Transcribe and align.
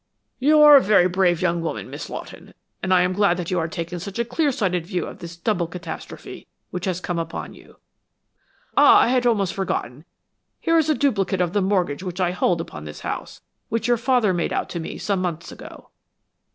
"You 0.39 0.59
are 0.63 0.75
a 0.77 0.81
very 0.81 1.07
brave 1.07 1.43
young 1.43 1.61
woman, 1.61 1.87
Miss 1.87 2.09
Lawton, 2.09 2.55
and 2.81 2.91
I 2.91 3.01
am 3.01 3.13
glad 3.13 3.37
that 3.37 3.51
you 3.51 3.59
are 3.59 3.67
taking 3.67 3.99
such 3.99 4.17
a 4.17 4.25
clear 4.25 4.51
sighted 4.51 4.83
view 4.87 5.05
of 5.05 5.19
this 5.19 5.37
double 5.37 5.67
catastrophe 5.67 6.47
which 6.71 6.85
has 6.85 6.99
come 6.99 7.19
upon 7.19 7.53
you. 7.53 7.77
Ah, 8.75 9.01
I 9.01 9.09
had 9.09 9.27
almost 9.27 9.53
forgotten; 9.53 10.05
here 10.59 10.79
is 10.79 10.89
a 10.89 10.95
duplicate 10.95 11.39
of 11.39 11.53
the 11.53 11.61
mortgage 11.61 12.01
which 12.01 12.19
I 12.19 12.31
hold 12.31 12.59
upon 12.59 12.85
this 12.85 13.01
house, 13.01 13.41
which 13.69 13.87
your 13.87 13.95
father 13.97 14.33
made 14.33 14.51
out 14.51 14.69
to 14.69 14.79
me 14.79 14.97
some 14.97 15.21
months 15.21 15.51
ago." 15.51 15.91